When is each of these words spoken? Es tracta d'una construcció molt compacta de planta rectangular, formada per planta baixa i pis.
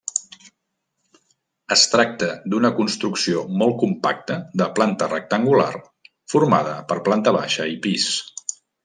Es 1.75 1.83
tracta 1.95 2.29
d'una 2.53 2.71
construcció 2.79 3.43
molt 3.59 3.77
compacta 3.83 4.39
de 4.63 4.69
planta 4.79 5.11
rectangular, 5.13 5.69
formada 6.35 6.75
per 6.93 6.99
planta 7.11 7.35
baixa 7.41 7.69
i 7.77 7.81
pis. 7.85 8.09